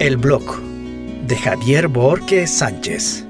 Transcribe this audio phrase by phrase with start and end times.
[0.00, 0.62] El blog
[1.26, 3.26] de Javier Borges Sánchez.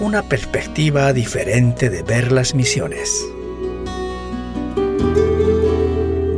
[0.00, 3.28] Una perspectiva diferente de ver las misiones.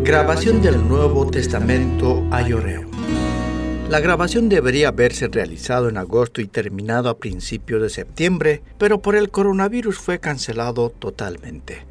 [0.02, 2.90] Grabación del Nuevo Testamento a Lloreo.
[3.88, 9.14] La grabación debería haberse realizado en agosto y terminado a principios de septiembre, pero por
[9.14, 11.86] el coronavirus fue cancelado totalmente.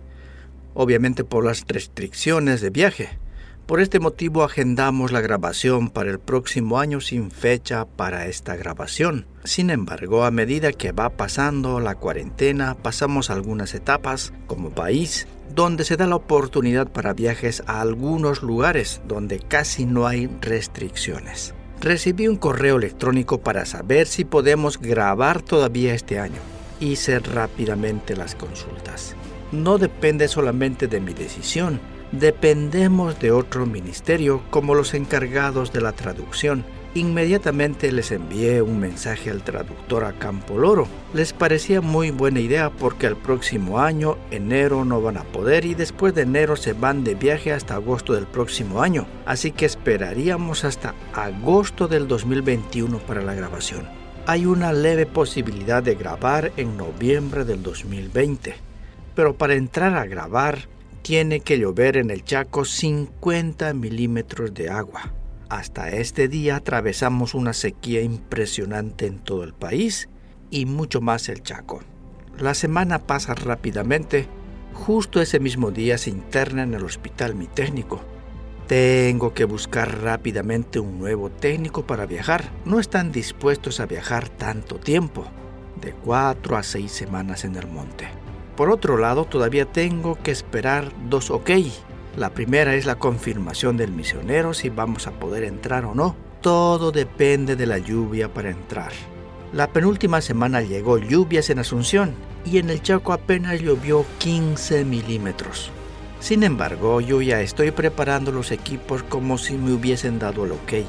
[0.74, 3.21] Obviamente por las restricciones de viaje.
[3.72, 9.28] Por este motivo agendamos la grabación para el próximo año sin fecha para esta grabación.
[9.46, 15.26] Sin embargo, a medida que va pasando la cuarentena, pasamos algunas etapas como país
[15.56, 21.54] donde se da la oportunidad para viajes a algunos lugares donde casi no hay restricciones.
[21.80, 26.42] Recibí un correo electrónico para saber si podemos grabar todavía este año.
[26.82, 29.16] Hice rápidamente las consultas.
[29.54, 31.80] No depende solamente de mi decisión,
[32.12, 36.64] dependemos de otro ministerio como los encargados de la traducción.
[36.94, 40.90] Inmediatamente les envié un mensaje al traductor a Campo Loro.
[41.14, 45.74] Les parecía muy buena idea porque el próximo año, enero, no van a poder y
[45.74, 49.08] después de enero se van de viaje hasta agosto del próximo año.
[49.26, 53.88] Así que esperaríamos hasta agosto del 2021 para la grabación.
[54.28, 58.54] Hay una leve posibilidad de grabar en noviembre del 2020.
[59.16, 60.68] Pero para entrar a grabar
[61.02, 65.14] tiene que llover en el Chaco 50 milímetros de agua.
[65.50, 70.10] Hasta este día atravesamos una sequía impresionante en todo el país
[70.50, 71.82] y mucho más el Chaco.
[72.40, 74.28] La semana pasa rápidamente.
[74.74, 78.02] Justo ese mismo día se interna en el hospital mi técnico.
[78.68, 82.50] Tengo que buscar rápidamente un nuevo técnico para viajar.
[82.64, 85.26] No están dispuestos a viajar tanto tiempo,
[85.82, 88.21] de cuatro a seis semanas en el monte.
[88.56, 91.52] Por otro lado, todavía tengo que esperar dos ok.
[92.18, 96.16] La primera es la confirmación del misionero si vamos a poder entrar o no.
[96.42, 98.92] Todo depende de la lluvia para entrar.
[99.54, 102.14] La penúltima semana llegó lluvias en Asunción
[102.46, 105.72] y en el Chaco apenas llovió 15 milímetros.
[106.20, 110.86] Sin embargo, yo ya estoy preparando los equipos como si me hubiesen dado el ok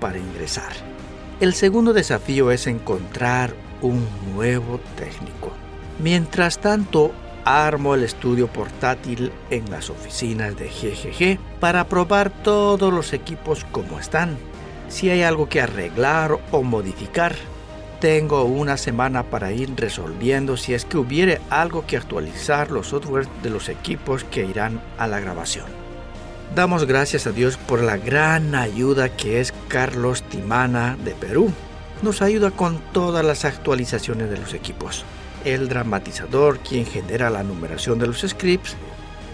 [0.00, 0.72] para ingresar.
[1.40, 5.63] El segundo desafío es encontrar un nuevo técnico.
[5.98, 7.12] Mientras tanto,
[7.44, 14.00] armo el estudio portátil en las oficinas de GGG para probar todos los equipos como
[14.00, 14.36] están.
[14.88, 17.34] Si hay algo que arreglar o modificar,
[18.00, 23.28] tengo una semana para ir resolviendo si es que hubiere algo que actualizar los softwares
[23.42, 25.66] de los equipos que irán a la grabación.
[26.54, 31.52] Damos gracias a Dios por la gran ayuda que es Carlos Timana de Perú.
[32.02, 35.04] Nos ayuda con todas las actualizaciones de los equipos
[35.44, 38.76] el dramatizador quien genera la numeración de los scripts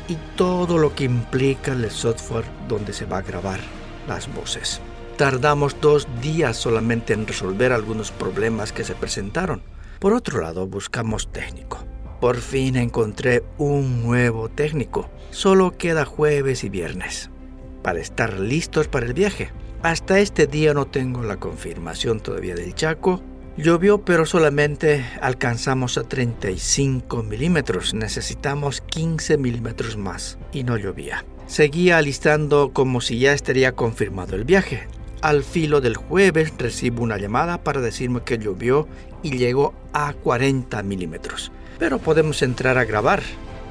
[0.09, 3.61] y todo lo que implica el software donde se va a grabar
[4.09, 4.81] las voces.
[5.17, 9.63] Tardamos dos días solamente en resolver algunos problemas que se presentaron.
[9.99, 11.79] Por otro lado, buscamos técnico.
[12.21, 15.09] Por fin encontré un nuevo técnico.
[15.31, 17.31] Solo queda jueves y viernes
[17.83, 19.53] para estar listos para el viaje.
[19.83, 23.23] Hasta este día no tengo la confirmación todavía del Chaco
[23.57, 27.95] Llovió, pero solamente alcanzamos a 35 milímetros.
[27.95, 31.25] Necesitamos 15 milímetros más y no llovía.
[31.47, 34.87] Seguía alistando como si ya estaría confirmado el viaje.
[35.21, 38.87] Al filo del jueves recibo una llamada para decirme que llovió
[39.23, 41.51] y llegó a 40 milímetros.
[41.79, 43.21] Pero podemos entrar a grabar.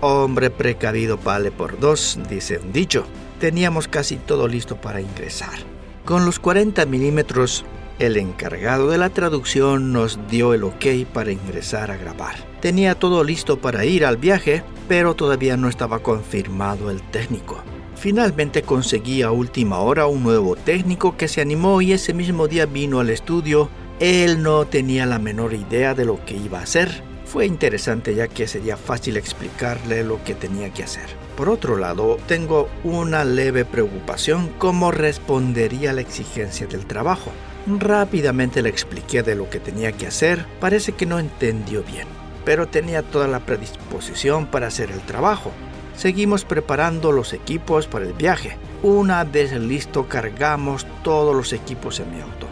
[0.01, 3.05] Hombre precavido vale por dos, dice un dicho.
[3.39, 5.57] Teníamos casi todo listo para ingresar.
[6.05, 7.65] Con los 40 milímetros
[7.99, 12.35] el encargado de la traducción nos dio el ok para ingresar a grabar.
[12.61, 17.61] Tenía todo listo para ir al viaje, pero todavía no estaba confirmado el técnico.
[17.95, 22.65] Finalmente conseguí a última hora un nuevo técnico que se animó y ese mismo día
[22.65, 23.69] vino al estudio.
[23.99, 27.03] Él no tenía la menor idea de lo que iba a hacer.
[27.25, 31.07] Fue interesante ya que sería fácil explicarle lo que tenía que hacer.
[31.35, 37.31] Por otro lado, tengo una leve preocupación cómo respondería a la exigencia del trabajo.
[37.67, 40.45] Rápidamente le expliqué de lo que tenía que hacer.
[40.59, 42.07] Parece que no entendió bien,
[42.45, 45.51] pero tenía toda la predisposición para hacer el trabajo.
[45.95, 48.57] Seguimos preparando los equipos para el viaje.
[48.81, 52.47] Una vez listo, cargamos todos los equipos en mi auto.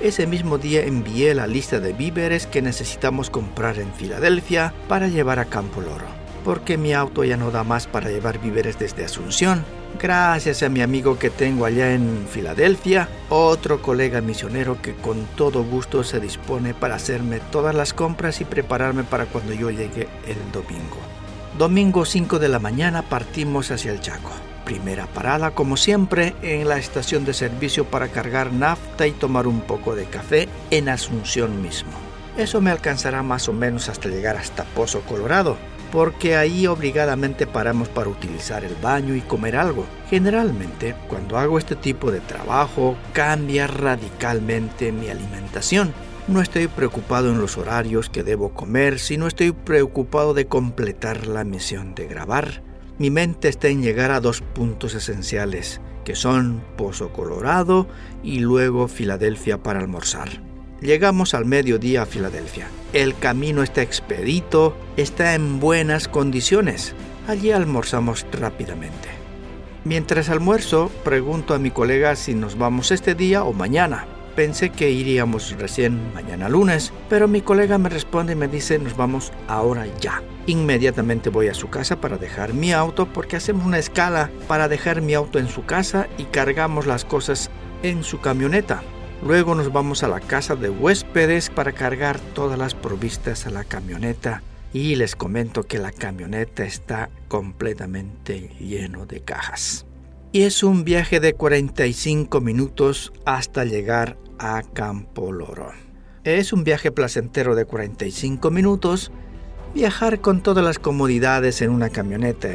[0.00, 5.38] Ese mismo día envié la lista de víveres que necesitamos comprar en Filadelfia para llevar
[5.38, 6.06] a Campo Loro,
[6.44, 9.64] porque mi auto ya no da más para llevar víveres desde Asunción
[9.96, 15.64] Gracias a mi amigo que tengo allá en Filadelfia, otro colega misionero que con todo
[15.64, 20.52] gusto se dispone para hacerme todas las compras y prepararme para cuando yo llegue el
[20.52, 20.98] domingo.
[21.56, 24.30] Domingo 5 de la mañana partimos hacia el Chaco.
[24.64, 29.62] primera parada, como siempre, en la estación de servicio para cargar nafta y tomar un
[29.62, 31.90] poco de café en Asunción mismo.
[32.36, 35.56] Eso me alcanzará más o menos hasta llegar hasta Pozo Colorado,
[35.92, 39.86] porque ahí obligadamente paramos para utilizar el baño y comer algo.
[40.08, 45.92] Generalmente, cuando hago este tipo de trabajo, cambia radicalmente mi alimentación.
[46.28, 51.44] No estoy preocupado en los horarios que debo comer, sino estoy preocupado de completar la
[51.44, 52.62] misión de grabar.
[52.98, 57.86] Mi mente está en llegar a dos puntos esenciales, que son Pozo Colorado
[58.22, 60.47] y luego Filadelfia para almorzar.
[60.80, 62.68] Llegamos al mediodía a Filadelfia.
[62.92, 66.94] El camino está expedito, está en buenas condiciones.
[67.26, 69.08] Allí almorzamos rápidamente.
[69.84, 74.06] Mientras almuerzo, pregunto a mi colega si nos vamos este día o mañana.
[74.36, 78.96] Pensé que iríamos recién mañana lunes, pero mi colega me responde y me dice nos
[78.96, 80.22] vamos ahora ya.
[80.46, 85.02] Inmediatamente voy a su casa para dejar mi auto porque hacemos una escala para dejar
[85.02, 87.50] mi auto en su casa y cargamos las cosas
[87.82, 88.84] en su camioneta.
[89.22, 93.64] Luego nos vamos a la casa de huéspedes para cargar todas las provistas a la
[93.64, 94.42] camioneta
[94.72, 99.86] y les comento que la camioneta está completamente lleno de cajas.
[100.30, 105.72] Y es un viaje de 45 minutos hasta llegar a Campo Loro.
[106.22, 109.10] Es un viaje placentero de 45 minutos.
[109.74, 112.48] Viajar con todas las comodidades en una camioneta,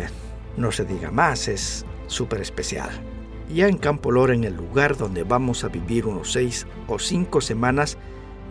[0.56, 3.12] no se diga más, es súper especial.
[3.50, 7.42] Ya en Campo Loro, en el lugar donde vamos a vivir unos seis o cinco
[7.42, 7.98] semanas,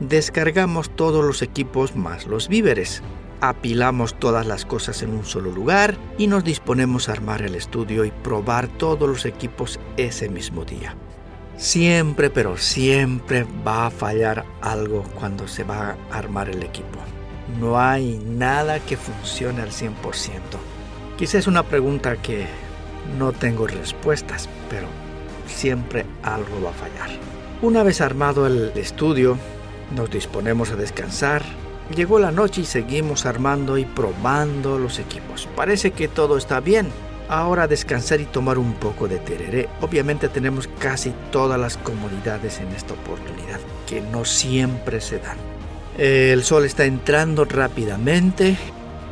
[0.00, 3.02] descargamos todos los equipos más los víveres.
[3.40, 8.04] Apilamos todas las cosas en un solo lugar y nos disponemos a armar el estudio
[8.04, 10.94] y probar todos los equipos ese mismo día.
[11.56, 16.98] Siempre, pero siempre va a fallar algo cuando se va a armar el equipo.
[17.60, 19.90] No hay nada que funcione al 100%.
[21.16, 22.46] Quizás es una pregunta que
[23.18, 24.86] no tengo respuestas, pero
[25.46, 27.10] siempre algo va a fallar.
[27.62, 29.38] Una vez armado el estudio,
[29.94, 31.42] nos disponemos a descansar.
[31.94, 35.48] Llegó la noche y seguimos armando y probando los equipos.
[35.54, 36.88] Parece que todo está bien.
[37.28, 39.68] Ahora descansar y tomar un poco de tereré.
[39.80, 45.36] Obviamente tenemos casi todas las comodidades en esta oportunidad, que no siempre se dan.
[45.98, 48.56] El sol está entrando rápidamente.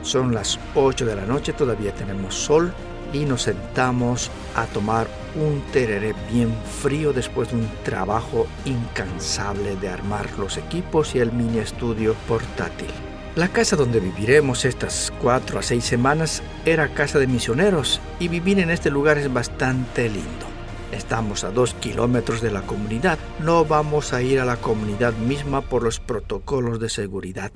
[0.03, 2.73] Son las 8 de la noche, todavía tenemos sol
[3.13, 9.89] y nos sentamos a tomar un tereré bien frío después de un trabajo incansable de
[9.89, 12.91] armar los equipos y el mini estudio portátil.
[13.37, 18.59] La casa donde viviremos estas cuatro a seis semanas era casa de misioneros y vivir
[18.59, 20.47] en este lugar es bastante lindo.
[20.91, 23.19] Estamos a dos kilómetros de la comunidad.
[23.39, 27.53] No vamos a ir a la comunidad misma por los protocolos de seguridad.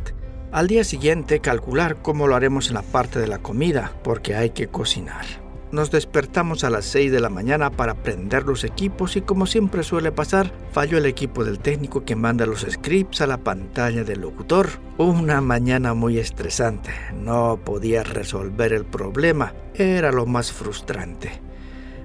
[0.53, 4.51] Al día siguiente calcular cómo lo haremos en la parte de la comida, porque hay
[4.51, 5.44] que cocinar.
[5.73, 9.83] Nos despertamos a las 6 de la mañana para prender los equipos y como siempre
[9.83, 14.21] suele pasar, falló el equipo del técnico que manda los scripts a la pantalla del
[14.21, 14.69] locutor.
[14.99, 16.91] Una mañana muy estresante.
[17.15, 19.53] No podía resolver el problema.
[19.75, 21.41] Era lo más frustrante.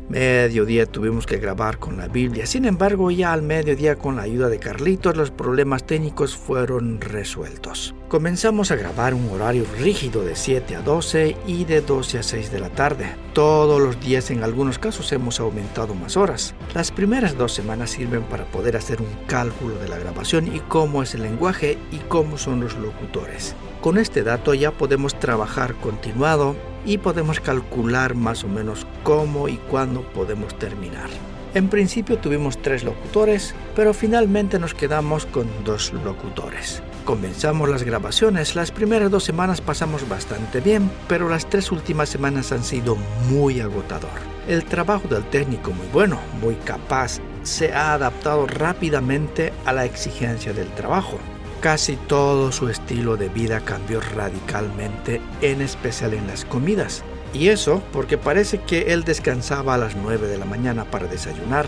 [0.09, 2.47] Mediodía tuvimos que grabar con la Biblia.
[2.47, 7.94] Sin embargo, ya al mediodía con la ayuda de Carlitos los problemas técnicos fueron resueltos.
[8.07, 12.51] Comenzamos a grabar un horario rígido de 7 a 12 y de 12 a 6
[12.51, 13.15] de la tarde.
[13.33, 16.55] Todos los días en algunos casos hemos aumentado más horas.
[16.73, 21.03] Las primeras dos semanas sirven para poder hacer un cálculo de la grabación y cómo
[21.03, 23.55] es el lenguaje y cómo son los locutores.
[23.79, 26.55] Con este dato ya podemos trabajar continuado
[26.89, 31.08] y podemos calcular más o menos cómo y cuándo podemos terminar.
[31.53, 36.81] En principio tuvimos tres locutores, pero finalmente nos quedamos con dos locutores.
[37.05, 42.51] Comenzamos las grabaciones, las primeras dos semanas pasamos bastante bien, pero las tres últimas semanas
[42.51, 42.98] han sido
[43.29, 44.10] muy agotador.
[44.48, 50.53] El trabajo del técnico muy bueno, muy capaz, se ha adaptado rápidamente a la exigencia
[50.53, 51.19] del trabajo.
[51.62, 57.04] Casi todo su estilo de vida cambió radicalmente, en especial en las comidas.
[57.34, 61.66] Y eso porque parece que él descansaba a las 9 de la mañana para desayunar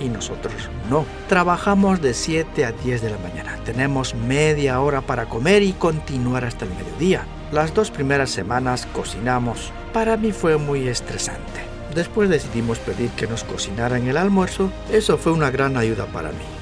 [0.00, 0.54] y nosotros
[0.90, 1.04] no.
[1.28, 3.58] Trabajamos de 7 a 10 de la mañana.
[3.64, 7.26] Tenemos media hora para comer y continuar hasta el mediodía.
[7.52, 9.70] Las dos primeras semanas cocinamos.
[9.92, 11.60] Para mí fue muy estresante.
[11.94, 14.70] Después decidimos pedir que nos cocinaran el almuerzo.
[14.90, 16.55] Eso fue una gran ayuda para mí.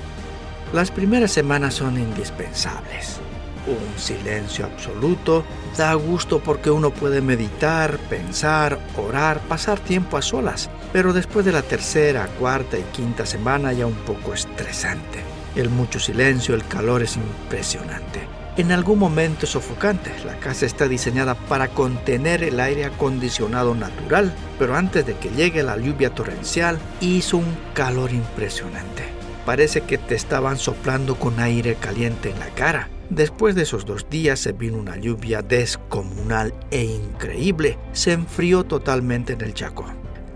[0.75, 3.21] Las primeras semanas son indispensables.
[3.69, 5.45] Un silencio absoluto
[5.76, 11.52] da gusto porque uno puede meditar, pensar, orar, pasar tiempo a solas, pero después de
[11.52, 15.21] la tercera, cuarta y quinta semana ya un poco estresante.
[15.54, 18.26] El mucho silencio, el calor es impresionante.
[18.57, 20.11] en algún momento es sofocante.
[20.26, 25.62] La casa está diseñada para contener el aire acondicionado natural, pero antes de que llegue
[25.62, 29.13] la lluvia torrencial hizo un calor impresionante.
[29.46, 32.88] Parece que te estaban soplando con aire caliente en la cara.
[33.10, 37.78] Después de esos dos días se vino una lluvia descomunal e increíble.
[37.92, 39.84] Se enfrió totalmente en el Chaco.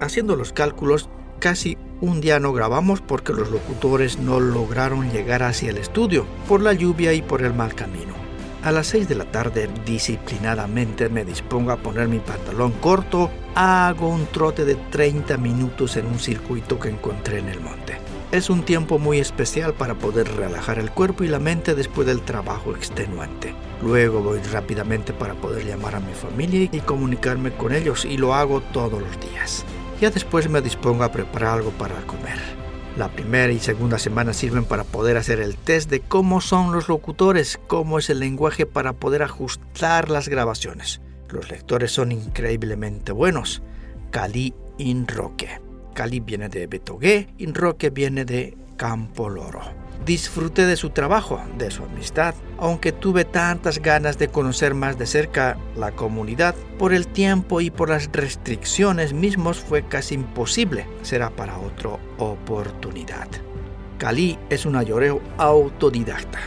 [0.01, 1.09] Haciendo los cálculos,
[1.41, 6.61] casi un día no grabamos porque los locutores no lograron llegar hacia el estudio por
[6.61, 8.15] la lluvia y por el mal camino.
[8.63, 14.09] A las 6 de la tarde, disciplinadamente me dispongo a poner mi pantalón corto, hago
[14.09, 17.99] un trote de 30 minutos en un circuito que encontré en el monte.
[18.31, 22.21] Es un tiempo muy especial para poder relajar el cuerpo y la mente después del
[22.21, 23.55] trabajo extenuante.
[23.83, 28.35] Luego voy rápidamente para poder llamar a mi familia y comunicarme con ellos y lo
[28.35, 29.65] hago todos los días.
[29.99, 32.39] Ya después me dispongo a preparar algo para comer.
[32.99, 36.89] La primera y segunda semana sirven para poder hacer el test de cómo son los
[36.89, 41.01] locutores, cómo es el lenguaje para poder ajustar las grabaciones.
[41.31, 43.63] Los lectores son increíblemente buenos.
[44.11, 45.68] Cali Inroque.
[45.99, 49.63] Cali viene de Betogué, Inroque viene de Campo Loro.
[50.07, 55.07] Disfruté de su trabajo, de su amistad, aunque tuve tantas ganas de conocer más de
[55.07, 60.87] cerca la comunidad, por el tiempo y por las restricciones mismos fue casi imposible.
[61.03, 63.27] Será para otra oportunidad.
[63.99, 66.39] Cali es un ayoreo autodidacta.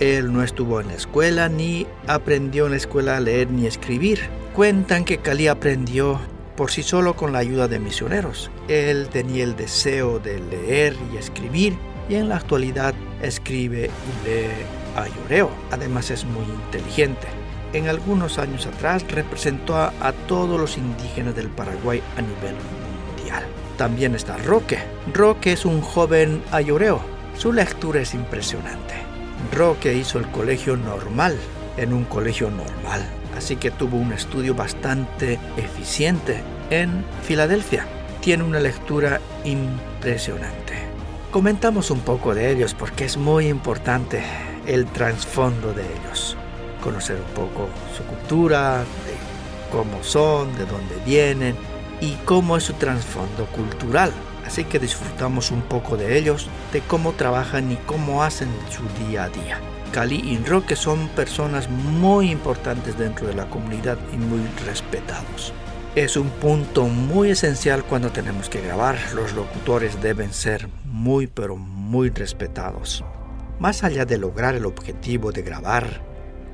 [0.00, 4.18] Él no estuvo en la escuela ni aprendió en la escuela a leer ni escribir.
[4.52, 6.18] Cuentan que Cali aprendió
[6.60, 8.50] por sí solo con la ayuda de misioneros.
[8.68, 11.74] Él tenía el deseo de leer y escribir
[12.06, 14.50] y en la actualidad escribe y lee
[14.94, 15.48] ayoreo.
[15.70, 17.28] Además es muy inteligente.
[17.72, 22.56] En algunos años atrás representó a, a todos los indígenas del Paraguay a nivel
[23.16, 23.42] mundial.
[23.78, 24.80] También está Roque.
[25.14, 27.00] Roque es un joven ayoreo.
[27.38, 28.96] Su lectura es impresionante.
[29.56, 31.38] Roque hizo el colegio normal
[31.78, 37.86] en un colegio normal así que tuvo un estudio bastante eficiente en Filadelfia.
[38.20, 40.74] Tiene una lectura impresionante.
[41.30, 44.22] Comentamos un poco de ellos porque es muy importante
[44.66, 46.36] el trasfondo de ellos.
[46.82, 49.14] Conocer un poco su cultura, de
[49.72, 51.56] cómo son, de dónde vienen
[52.02, 54.12] y cómo es su trasfondo cultural.
[54.46, 59.24] Así que disfrutamos un poco de ellos, de cómo trabajan y cómo hacen su día
[59.24, 59.58] a día.
[59.90, 65.52] Cali y Roque son personas muy importantes dentro de la comunidad y muy respetados.
[65.96, 68.96] Es un punto muy esencial cuando tenemos que grabar.
[69.14, 73.04] Los locutores deben ser muy pero muy respetados.
[73.58, 76.02] Más allá de lograr el objetivo de grabar,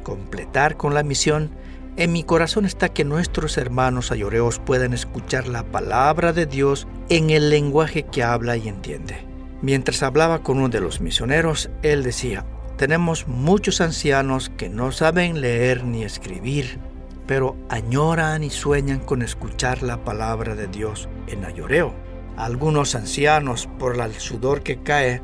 [0.02, 1.50] completar con la misión,
[1.98, 7.30] en mi corazón está que nuestros hermanos ayoreos puedan escuchar la palabra de Dios en
[7.30, 9.26] el lenguaje que habla y entiende.
[9.62, 12.44] Mientras hablaba con uno de los misioneros, él decía,
[12.76, 16.78] tenemos muchos ancianos que no saben leer ni escribir,
[17.26, 21.94] pero añoran y sueñan con escuchar la palabra de Dios en ayoreo.
[22.36, 25.22] Algunos ancianos, por el sudor que cae,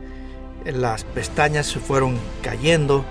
[0.64, 3.04] las pestañas se fueron cayendo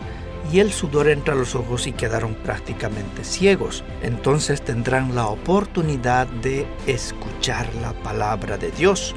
[0.52, 3.84] y el sudor entra a los ojos y quedaron prácticamente ciegos.
[4.02, 9.14] Entonces tendrán la oportunidad de escuchar la palabra de Dios.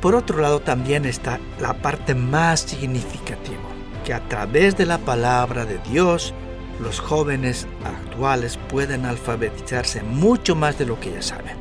[0.00, 3.77] Por otro lado también está la parte más significativa
[4.08, 6.32] que a través de la palabra de Dios
[6.80, 11.58] los jóvenes actuales pueden alfabetizarse mucho más de lo que ya saben.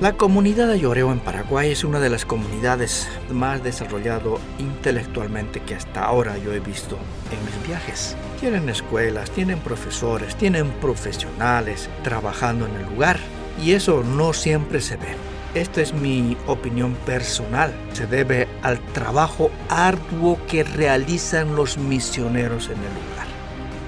[0.00, 5.74] La comunidad de Ayoreo en Paraguay es una de las comunidades más desarrollado intelectualmente que
[5.74, 6.96] hasta ahora yo he visto
[7.30, 8.16] en mis viajes.
[8.40, 13.18] Tienen escuelas, tienen profesores, tienen profesionales trabajando en el lugar
[13.62, 15.31] y eso no siempre se ve.
[15.54, 17.74] Esta es mi opinión personal.
[17.92, 23.26] Se debe al trabajo arduo que realizan los misioneros en el lugar.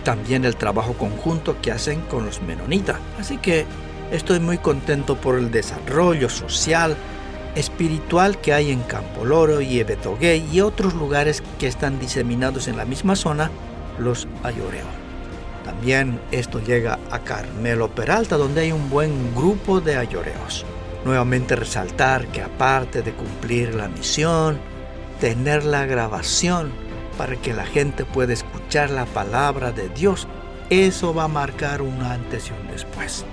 [0.04, 2.99] También el trabajo conjunto que hacen con los menonitas.
[3.18, 3.64] Así que
[4.12, 6.99] estoy muy contento por el desarrollo social,
[7.54, 12.76] espiritual que hay en Campo Loro y Ebetogué y otros lugares que están diseminados en
[12.76, 13.50] la misma zona,
[13.99, 14.85] los Ayoreo.
[15.64, 20.66] También esto llega a Carmelo Peralta, donde hay un buen grupo de ayoreos.
[21.04, 24.58] Nuevamente resaltar que aparte de cumplir la misión,
[25.20, 26.73] tener la grabación
[27.18, 30.26] para que la gente pueda escuchar la palabra de Dios,
[30.70, 33.25] eso va a marcar un antes y un después.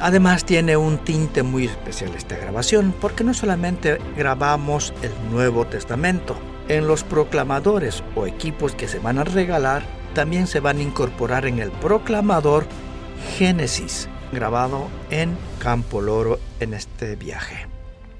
[0.00, 6.36] Además tiene un tinte muy especial esta grabación porque no solamente grabamos el Nuevo Testamento,
[6.68, 9.82] en los proclamadores o equipos que se van a regalar,
[10.14, 12.66] también se van a incorporar en el proclamador
[13.38, 17.66] Génesis, grabado en Campo Loro en este viaje.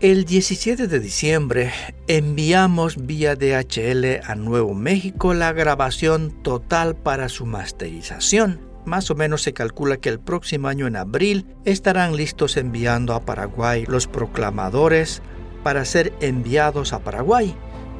[0.00, 1.72] El 17 de diciembre
[2.06, 8.60] enviamos vía DHL a Nuevo México la grabación total para su masterización.
[8.84, 13.24] Más o menos se calcula que el próximo año en abril estarán listos enviando a
[13.24, 15.22] Paraguay los proclamadores
[15.64, 17.54] para ser enviados a Paraguay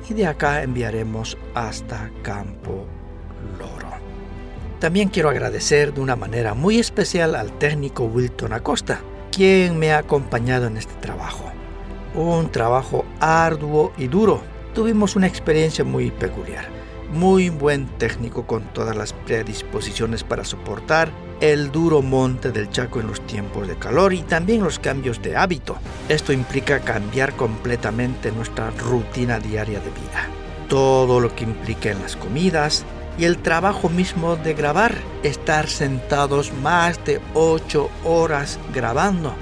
[0.08, 2.86] y de acá enviaremos hasta Campo
[3.58, 3.85] Loro.
[4.80, 9.00] También quiero agradecer de una manera muy especial al técnico Wilton Acosta,
[9.32, 11.50] quien me ha acompañado en este trabajo.
[12.14, 14.42] Un trabajo arduo y duro.
[14.74, 16.66] Tuvimos una experiencia muy peculiar.
[17.10, 23.06] Muy buen técnico con todas las predisposiciones para soportar el duro monte del Chaco en
[23.06, 25.76] los tiempos de calor y también los cambios de hábito.
[26.10, 30.28] Esto implica cambiar completamente nuestra rutina diaria de vida.
[30.68, 32.84] Todo lo que implica en las comidas
[33.18, 39.34] y el trabajo mismo de grabar, estar sentados más de 8 horas grabando,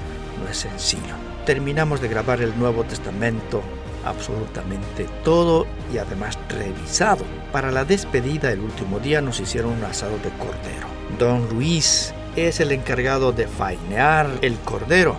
[0.43, 1.15] no es sencillo.
[1.47, 3.63] Terminamos de grabar el Nuevo Testamento
[4.05, 7.25] absolutamente todo y además revisado.
[7.53, 10.87] Para la despedida el último día nos hicieron un asado de cordero.
[11.19, 15.17] Don Luis es el encargado de fainear el cordero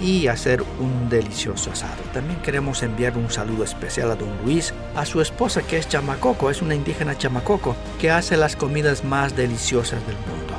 [0.00, 2.02] y hacer un delicioso asado.
[2.12, 6.50] También queremos enviar un saludo especial a don Luis, a su esposa que es chamacoco,
[6.50, 10.54] es una indígena chamacoco, que hace las comidas más deliciosas del mundo.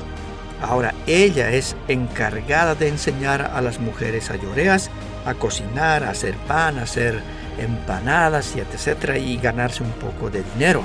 [0.62, 4.92] Ahora ella es encargada de enseñar a las mujeres ayoreas
[5.26, 7.20] a cocinar, a hacer pan, a hacer
[7.58, 10.84] empanadas y etcétera y ganarse un poco de dinero.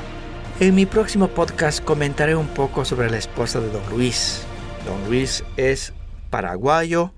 [0.60, 4.42] En mi próximo podcast comentaré un poco sobre la esposa de don Luis.
[4.86, 5.92] Don Luis es
[6.30, 7.12] paraguayo,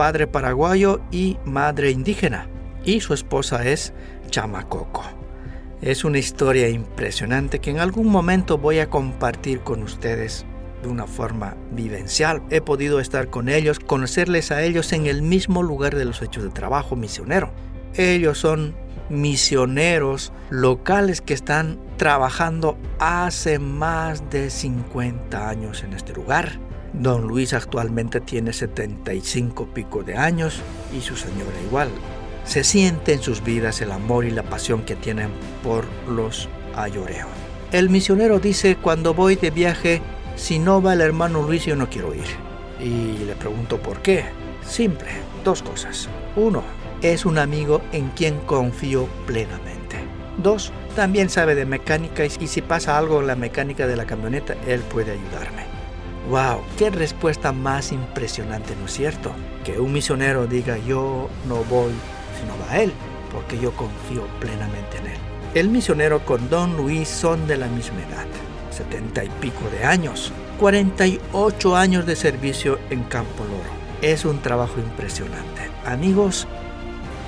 [0.00, 2.46] padre paraguayo y madre indígena,
[2.86, 3.92] y su esposa es
[4.30, 5.04] chamacoco.
[5.82, 10.46] Es una historia impresionante que en algún momento voy a compartir con ustedes
[10.82, 12.40] de una forma vivencial.
[12.48, 16.44] He podido estar con ellos, conocerles a ellos en el mismo lugar de los hechos
[16.44, 17.52] de trabajo misionero.
[17.92, 18.74] Ellos son
[19.10, 26.69] misioneros locales que están trabajando hace más de 50 años en este lugar.
[26.92, 30.60] Don Luis actualmente tiene 75 pico de años
[30.96, 31.88] y su señora igual.
[32.44, 35.30] Se siente en sus vidas el amor y la pasión que tienen
[35.62, 37.28] por los ayoreos.
[37.72, 40.02] El misionero dice, cuando voy de viaje,
[40.34, 42.24] si no va el hermano Luis yo no quiero ir.
[42.80, 44.24] Y le pregunto por qué.
[44.66, 45.08] Simple,
[45.44, 46.08] dos cosas.
[46.34, 46.62] Uno,
[47.02, 49.98] es un amigo en quien confío plenamente.
[50.38, 54.54] Dos, también sabe de mecánica y si pasa algo en la mecánica de la camioneta,
[54.66, 55.69] él puede ayudarme.
[56.28, 56.60] ¡Wow!
[56.76, 59.32] ¡Qué respuesta más impresionante, ¿no es cierto?
[59.64, 61.92] Que un misionero diga yo no voy
[62.38, 62.92] si no va él,
[63.32, 65.18] porque yo confío plenamente en él.
[65.54, 68.26] El misionero con Don Luis son de la misma edad,
[68.70, 73.80] setenta y pico de años, 48 años de servicio en Campo Loro.
[74.02, 75.70] Es un trabajo impresionante.
[75.84, 76.46] Amigos,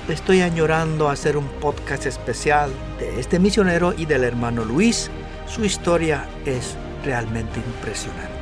[0.07, 5.09] estoy añorando hacer un podcast especial de este misionero y del hermano Luis.
[5.47, 8.32] Su historia es realmente impresionante.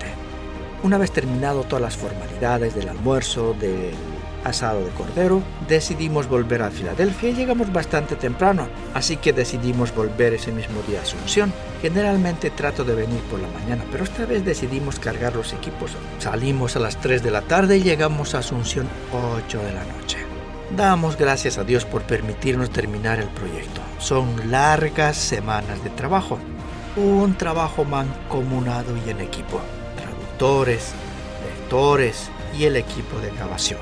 [0.84, 3.94] Una vez terminado todas las formalidades del almuerzo, del
[4.44, 10.34] asado de cordero, decidimos volver a Filadelfia y llegamos bastante temprano, así que decidimos volver
[10.34, 11.54] ese mismo día a Asunción.
[11.84, 15.92] Generalmente trato de venir por la mañana, pero esta vez decidimos cargar los equipos.
[16.18, 20.18] Salimos a las 3 de la tarde y llegamos a Asunción 8 de la noche.
[20.76, 23.82] Damos gracias a Dios por permitirnos terminar el proyecto.
[24.00, 26.40] Son largas semanas de trabajo,
[26.96, 29.62] un trabajo mancomunado y en equipo.
[30.42, 33.80] Lectores y el equipo de grabación.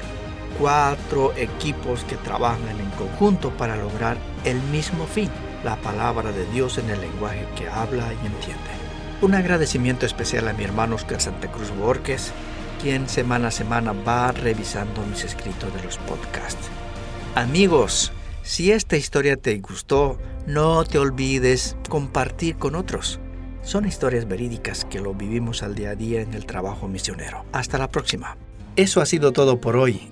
[0.60, 5.30] Cuatro equipos que trabajan en conjunto para lograr el mismo fin,
[5.64, 8.72] la palabra de Dios en el lenguaje que habla y entiende.
[9.22, 12.34] Un agradecimiento especial a mi hermano Oscar Santa Cruz Borges,
[12.82, 16.68] quien semana a semana va revisando mis escritos de los podcasts.
[17.36, 18.12] Amigos,
[18.44, 23.22] si esta historia te gustó, no te olvides compartir con otros.
[23.62, 27.46] Son historias verídicas que lo vivimos al día a día en el trabajo misionero.
[27.52, 28.38] Hasta la próxima.
[28.76, 30.10] Eso ha sido todo por hoy.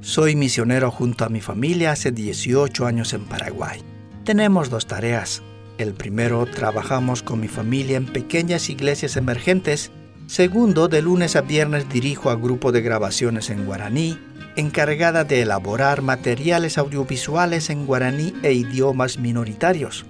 [0.00, 3.80] Soy misionero junto a mi familia hace 18 años en Paraguay.
[4.24, 5.42] Tenemos dos tareas.
[5.78, 9.90] El primero, trabajamos con mi familia en pequeñas iglesias emergentes.
[10.26, 14.18] Segundo, de lunes a viernes dirijo a grupo de grabaciones en guaraní
[14.56, 20.06] encargada de elaborar materiales audiovisuales en guaraní e idiomas minoritarios.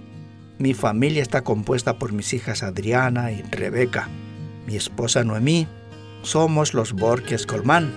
[0.59, 4.09] Mi familia está compuesta por mis hijas Adriana y Rebeca,
[4.66, 5.66] mi esposa Noemí,
[6.23, 7.92] somos los Borges Colmán.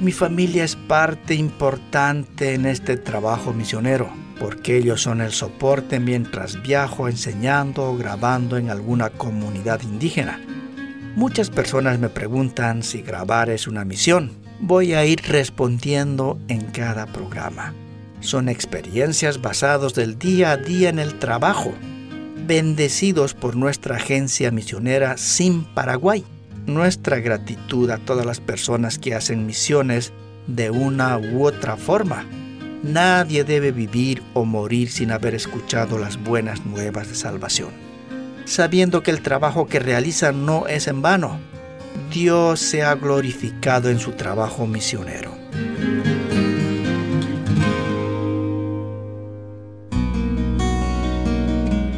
[0.00, 6.60] Mi familia es parte importante en este trabajo misionero, porque ellos son el soporte mientras
[6.62, 10.40] viajo enseñando o grabando en alguna comunidad indígena.
[11.14, 17.06] Muchas personas me preguntan si grabar es una misión voy a ir respondiendo en cada
[17.06, 17.74] programa.
[18.22, 21.74] Son experiencias basadas del día a día en el trabajo,
[22.46, 26.24] bendecidos por nuestra agencia misionera Sin Paraguay.
[26.64, 30.12] Nuestra gratitud a todas las personas que hacen misiones
[30.46, 32.24] de una u otra forma.
[32.84, 37.70] Nadie debe vivir o morir sin haber escuchado las buenas nuevas de salvación,
[38.44, 41.40] sabiendo que el trabajo que realizan no es en vano.
[42.12, 45.41] Dios se ha glorificado en su trabajo misionero.